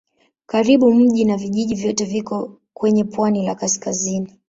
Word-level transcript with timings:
Karibu 0.45 0.93
miji 0.93 1.25
na 1.25 1.37
vijiji 1.37 1.75
vyote 1.75 2.05
viko 2.05 2.59
kwenye 2.73 3.03
pwani 3.03 3.45
la 3.47 3.55
kaskazini. 3.55 4.37